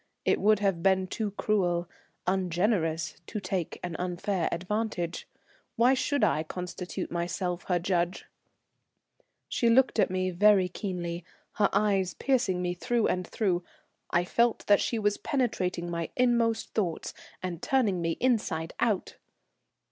[0.25, 1.87] It would have been too cruel,
[2.25, 5.27] ungenerous, to take an unfair advantage.
[5.75, 8.25] Why should I constitute myself her judge?
[9.47, 11.23] She looked at me very keenly,
[11.59, 13.63] her eyes piercing me through and through.
[14.09, 17.13] I felt that she was penetrating my inmost thoughts
[17.43, 19.17] and turning me inside out.